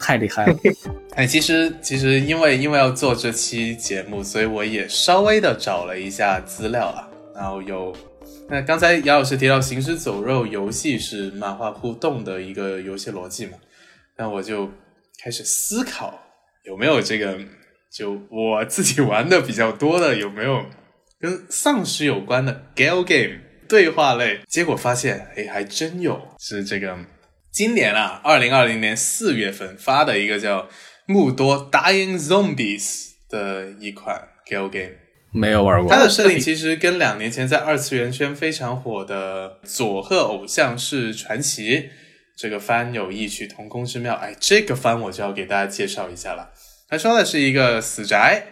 [0.00, 0.58] 太厉害了！
[1.14, 7.08] 哎，其实其实因为因为要做这期节目，所以我也稍微的找了一下资料啊。
[7.36, 7.94] 然后有，
[8.48, 13.52] 那刚才姚老师提到《行尸走肉》游戏是漫画互动的一个游戏逻辑嘛，
[14.16, 14.68] 那我就
[15.22, 16.18] 开始思考
[16.64, 17.38] 有没有这个，
[17.92, 20.64] 就我自己玩的比较多的有没有
[21.20, 24.40] 跟丧尸有关的 gal game 对话类？
[24.46, 26.96] 结果发现，哎，还真有，是这个。
[27.50, 30.62] 今年啊，二零二零年四月份发的一个叫
[31.06, 32.82] 《木多 Dying Zombies》
[33.28, 34.92] 的一款 gal game，
[35.32, 35.92] 没有玩过。
[35.92, 41.76] 它的设定其实跟两年前在二次元圈非常火的《佐贺偶像式传奇》
[42.36, 44.14] 这个番有异曲同工之妙。
[44.14, 46.50] 哎，这个番我就要给大家介绍一下了。
[46.88, 48.44] 他说的是一个死宅，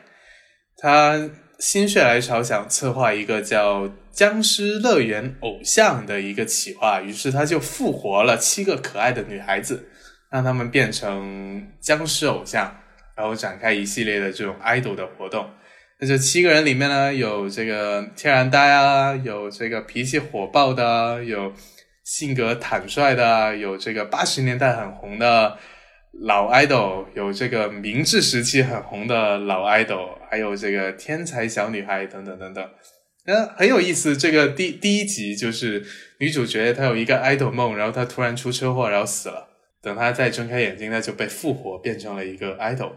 [0.78, 3.90] 他心血来潮想策划一个叫。
[4.16, 9.90] 僵尸乐园偶像的一个企划，于是他就复活了七个可爱的女孩子，
[10.30, 12.74] 让他们变成僵尸偶像，
[13.14, 15.50] 然后展开一系列的这种 idol 的活动。
[16.00, 21.52] 那这七个人里面呢，有这个天然呆啊，有这个脾气火爆的，有
[22.02, 25.58] 性格坦率的，有这个八十年代很红的
[26.22, 32.62] 老 idol，有这个明治时期很红的老 idol，还有这个天才小女孩等等等等。
[33.24, 34.14] 呃，很有意思。
[34.14, 35.82] 这个第第一集就是
[36.18, 39.48] 女主角她有一个 idol 梦，然后她突然出车祸，然后死了。
[39.82, 42.92] 等她再睁开眼睛，她就被复活，变成了一个 idol。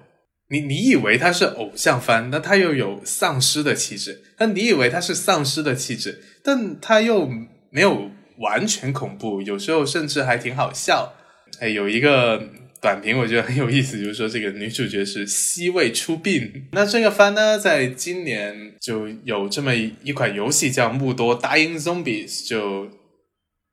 [0.50, 7.26] 你你以为她是偶像番，那她又有丧尸的气质；那你以为她是丧尸的气质，但她又
[7.70, 11.14] 没有完全恐怖，有时候甚至还挺好笑。
[11.62, 12.44] 哎，有一个。
[12.82, 16.68] 短评我觉得很有意思，就是说这个女主角是西位出殡。
[16.72, 22.90] 那这个番呢，在今年就有这么一款游戏叫《木多 Dying Zombies》，就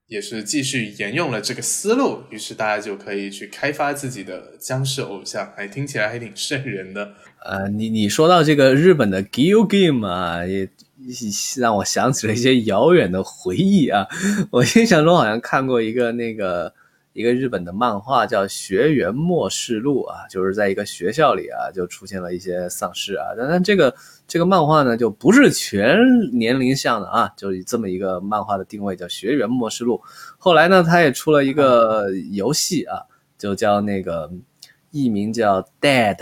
[0.09, 7.15] 也是继续沿用了这个思路，于是大家就可以去开发自己的僵尸偶像，还听起来还挺瘆人的。
[7.45, 10.69] 呃，你你说到这个日本的 Gal Game 啊，也
[11.59, 14.09] 让我想起了一些遥远的回忆啊。
[14.51, 16.75] 我印象中好像看过一个那个。
[17.17, 23.29] 一个日本的漫画叫《学园末世录》啊，就是在一个学校里啊，就出现了一些丧尸啊。
[23.35, 23.95] 但但这个
[24.29, 25.99] 这个漫画呢，就不是全
[26.33, 29.95] 年龄向的啊，就以这么一个漫画的定位叫《学园末世录》。
[30.37, 33.01] 后来呢，他也出了一个游戏啊，
[33.39, 34.31] 就叫那个
[34.91, 36.19] 艺名叫《Dead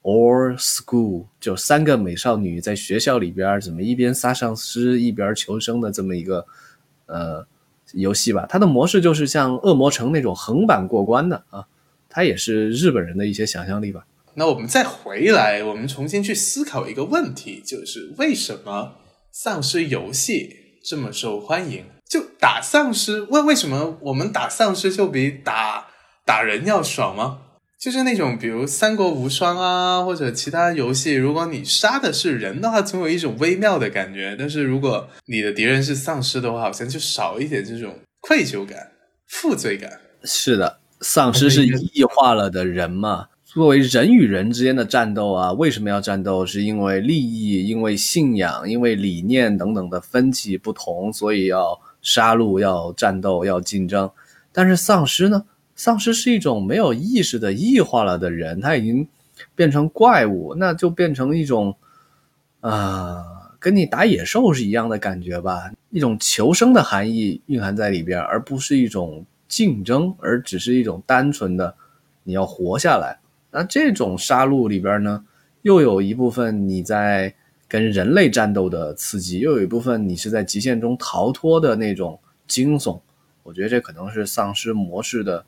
[0.00, 6.46] or School》，就三个美少女在学校里边怎么一边杀丧尸一边求生的这么一个
[7.04, 7.46] 呃。
[7.94, 11.66] 游戏吧，它的模式就是像恶魔城那种横版过关的啊，
[12.08, 14.06] 它也是日本人的一些想象力吧。
[14.34, 18.92] 那我们再回来，我们重新去思考一个问题，就是为什么
[19.32, 21.84] 丧尸游戏这么受欢迎？
[22.08, 25.88] 就打丧尸，为为什么我们打丧尸就比打
[26.24, 27.38] 打人要爽吗？
[27.80, 38.92] 就是那种，比如《三国无双》啊，或者其他游戏，如果你杀的是人的话，总有一种微妙的感觉；但是如果你的敌人是丧尸的话，好像就少一点这种愧疚感、
[39.28, 39.98] 负罪感。
[40.24, 46.44] 是的，丧尸是异化了的人嘛，作为人与人之间的战斗啊，为什么要战斗？
[46.44, 54.10] 是因为利益、因为信仰、因为理念等等的分歧不同，所以要杀戮、要战斗、要竞争。
[54.52, 55.44] 但是丧尸呢？
[55.80, 59.08] 丧尸是一种没有意识的异化了的人，他已经
[59.54, 61.74] 变成怪物，那就变成一种
[62.60, 63.24] 啊，
[63.58, 65.72] 跟你打野兽是一样的感觉吧？
[65.88, 71.74] 一种求生的含义蕴含在里边，而不是一种竞争，而只是一种单纯的
[72.24, 73.18] 你要活下来。
[73.50, 75.24] 那这种杀戮里边呢，
[75.62, 77.34] 又有一部分你在
[77.66, 83.00] 跟人类战斗的刺激，又有一部分你是在极限中逃脱的那种惊悚。
[83.44, 85.46] 我觉得这可能是丧尸模式的。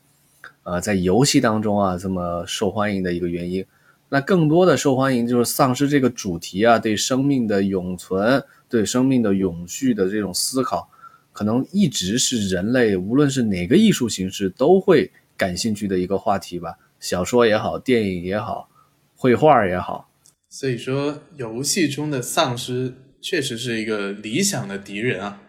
[0.65, 3.65] 呃，在游戏当中啊，这么受欢迎的一个原因，
[4.09, 10.89] 那更多的受欢迎就是丧尸这个主题啊，对生命的永存、对生命的永续的这种思考，
[11.33, 16.77] 可能一直是人类无论是哪个艺术形式都会感兴趣的一个话题吧。
[17.01, 18.69] 小说也好，电影也好，
[19.17, 20.09] 绘画也好。
[20.49, 25.41] 所以说，游戏中的丧尸确实是一个理想的敌人啊。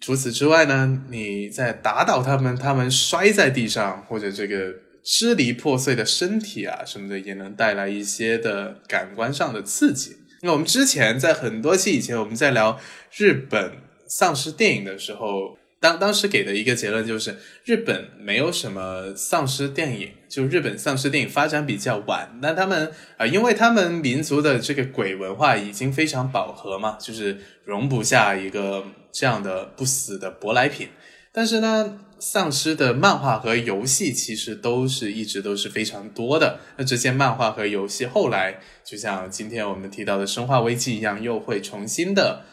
[0.00, 4.72] 除此之外呢，你在打倒他们，他们摔在地上，或者这个
[5.02, 10.16] 支离破碎的身体啊什么的，也能带来一些的感官上的刺激。
[10.42, 12.78] 那我们之前在很多期以前，我们在聊
[13.16, 13.72] 日本
[14.06, 22.38] 丧尸电影的时候，当当时给的一个结论就是，日本没有什么丧尸电影，就日本丧尸电影发展比较晚。
[22.42, 28.84] 那他们啊，因为他们民族的这个鬼文化已经非常饱和嘛，就是容不下一个。
[29.10, 30.90] 这样的不死的舶来品，
[31.32, 36.60] 但是呢，丧尸的漫画和游戏其实都是一直都是非常多的。
[36.76, 42.44] 那这些漫画和游戏后来就像今天我们提到的《生化危机》一样，又会重新的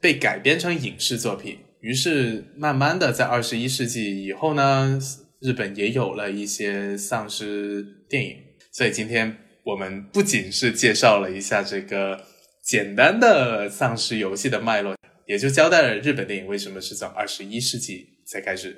[0.00, 1.58] 被改编成影视作品。
[1.80, 4.98] 于是慢慢的在二十一世纪以后呢，
[5.40, 8.36] 日本也有了一些丧尸电影。
[8.72, 12.24] 所以今天我们不仅是介绍了一下这个
[12.62, 14.96] 简单的丧尸游戏的脉络。
[15.26, 18.74] 也就交代了日本电影为什么是从二十一世纪才开始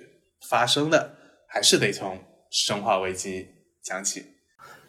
[0.48, 1.14] 发生的，
[1.46, 2.16] 还是得从
[2.50, 3.42] 《生化危机》
[3.80, 4.24] 讲起。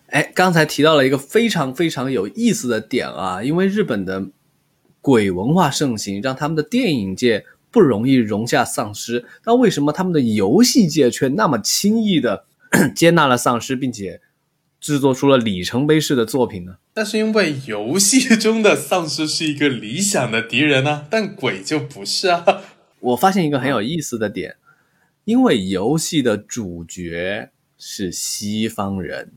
[0.07, 4.31] 哎，刚才提到了一个非常非常有意思的点啊，因为日本的
[5.01, 12.45] 鬼文化盛行，让他们的电影界不容易容下丧尸，那为什么他们的游戏界却那么轻易的
[12.93, 14.21] 接纳了丧尸，并且？
[14.79, 16.77] 制作出了里程碑式的作品呢？
[16.95, 22.43] 那是因为游戏中的丧尸是一个理想的敌人呢，但鬼就不是啊。
[22.99, 24.55] 我发现一个很有意思的点，
[25.25, 29.33] 因为游戏的主角是西方人，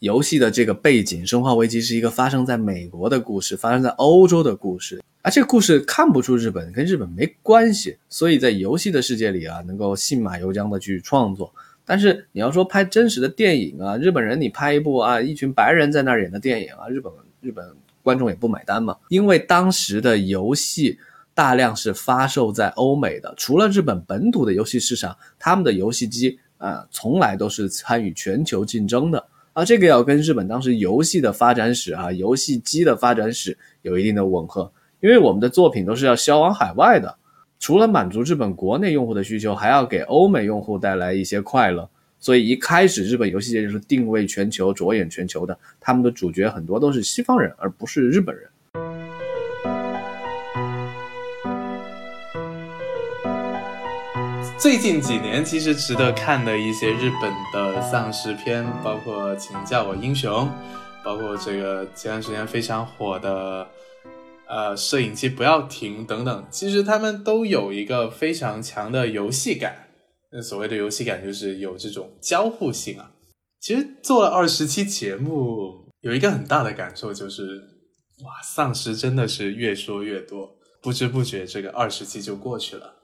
[0.00, 11.52] 游戏的这个背景《生化危机》是一个发生在美国的故事，发生在欧洲的故事，而这个故事看不出日本，跟日本没关系，所以在游戏的世界里啊，能够信马由缰的去创作。
[11.84, 17.64] 但是你要说拍真实的电影啊，日本人你拍一部啊，一群白人在那儿演的电影啊，日本日本
[18.02, 18.96] 观众也不买单嘛。
[19.08, 20.98] 因为当时的游戏
[21.32, 29.24] 大量是发售在欧美的，除了日本本土的游戏市场，他们的游戏机啊，从来都是参与全球竞争的
[29.56, 29.64] 啊。
[29.64, 37.16] 这个要跟日本当时游戏的发展史啊，游戏机的发展史有一定的吻合，因为我们的作品都是要销往海外的。
[37.58, 41.88] 除了满足日本国内用户的需求，还要给欧美用户带来一些快乐，
[42.20, 45.58] 所以一开始日本游戏界就是定位全球、着眼全球的。
[45.80, 48.46] 他们的主角很多都是西方人，而不是日本人。
[54.58, 60.32] 最近几年，其实值得看的一些日本的丧尸片，包括《请叫我英雄》，
[61.04, 63.68] 包括这个前段时间非常火的。
[64.48, 69.88] 呃，摄影机不要停等等，其实他们都有一个非常强的游戏感。
[70.30, 73.10] 那所谓的游戏感，就是有这种交互性啊。
[73.60, 77.42] 其实做了二十期节目，有一个很大的感受就是，
[78.24, 80.48] 哇，丧尸真的是越说越多，
[80.80, 82.94] 不知不觉这个二十期就过去了。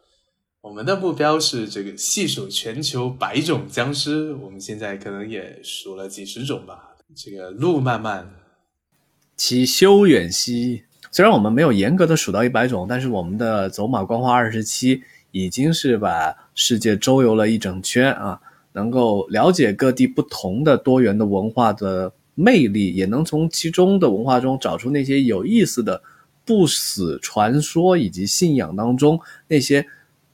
[0.62, 6.94] 我们的目标是这个细数全球百种僵尸，我们现在可能也数了几十种吧。
[7.16, 8.30] 这个路漫漫
[9.36, 10.84] 其修远兮。
[11.10, 15.02] 虽然我们没有严格的数到一百种，但是我们的走马观花二十七
[15.32, 18.40] 已经是把世界周游了一整圈啊，
[18.72, 26.00] 能够了解各地不同的多元的文化的魅力，也能从其中的文化中找出那些有意思的
[26.44, 29.84] 不死传说以及信仰当中那些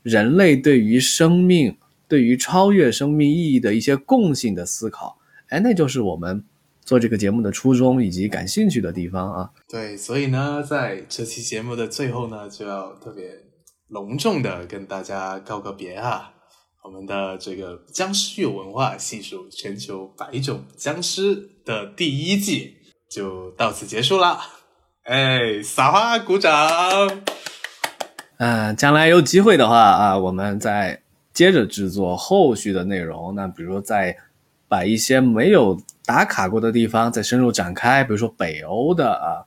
[0.08, 1.76] 人类对于生命、
[2.08, 5.18] 对于超越生命意义的一些共性的思考。
[5.50, 6.44] 哎，那就是我们。
[6.88, 13.24] 做这个节目的初衷以及感兴趣的地方啊，对，所以呢，在这期节目的最后呢，就要特别
[13.88, 16.32] 隆重的跟大家告个别啊，
[16.82, 22.76] 我们的这个僵尸有文化细数全球百种僵尸的第一季
[23.10, 24.40] 就到此结束了。
[25.02, 26.54] 哎，撒花鼓掌！
[28.38, 31.00] 嗯，将来有机会的话啊，我们再
[31.32, 33.34] 接着制作后续的内容。
[33.34, 34.16] 那比如说，再
[34.68, 39.42] 把一些没有打卡过的地方再深入展开，比如说北欧的啊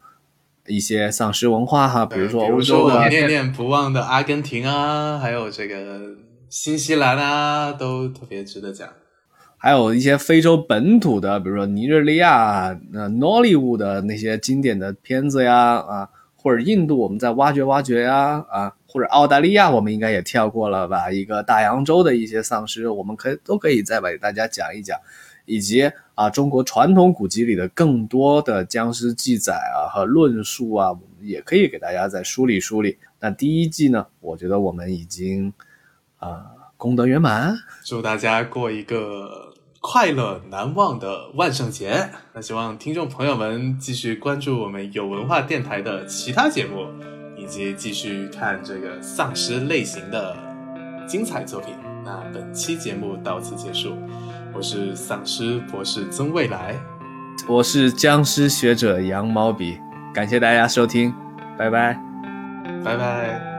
[0.67, 5.99] 一些丧尸文化哈，比如说欧洲的念念不忘的阿根廷啊，还有这个
[6.49, 8.87] 新西兰啊，都特别值得讲。
[9.57, 16.09] 还有一些非洲本土的，比如说尼日利亚那 Nollywood 的那些经典的片子呀啊，
[16.41, 18.73] 或者印度，我们在挖掘挖掘呀啊。
[18.87, 21.09] 或者澳大利亚，我们应该也跳过了吧？
[21.09, 24.99] 一个大洋洲的一些丧尸，我们可以都可以再给大家讲一讲，
[25.45, 32.97] 以及啊，中国传统古籍里的更多的僵尸记载啊和论述啊，我们也可以给大家再梳理梳理。
[33.21, 35.53] 那第一季呢，我觉得我们已经
[36.17, 39.50] 啊功德圆满，祝大家过一个
[39.81, 42.11] 快乐难忘的万圣节。
[42.33, 46.87] 那希望听众朋友们继续关注我们有文化电台的其他节目。
[47.41, 50.37] 以及继续看这个丧尸类型的
[51.07, 51.73] 精彩作品。
[52.05, 53.97] 那本期节目到此结束，
[54.53, 56.75] 我是丧尸博士曾未来，
[57.47, 59.79] 我是僵尸学者羊毛笔，
[60.13, 61.11] 感谢大家收听，
[61.57, 61.99] 拜拜，
[62.85, 63.50] 拜拜。